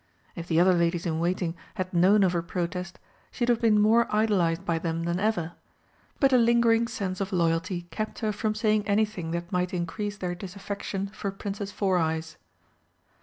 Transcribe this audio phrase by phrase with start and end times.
[0.35, 2.97] If the other ladies in waiting had known of her protest
[3.29, 5.51] she would have been more idolised by them than ever,
[6.19, 10.33] but a lingering sense of loyalty kept her from saying anything that might increase their
[10.33, 12.37] disaffection for "Princess Four Eyes."